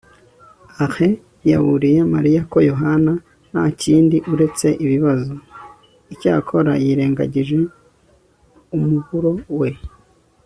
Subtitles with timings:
[0.83, 1.13] alain
[1.51, 3.13] yaburiye mariya ko yohana
[3.51, 5.33] nta kindi uretse ibibazo.
[6.13, 7.59] icyakora, yirengagije
[8.75, 9.69] umuburo we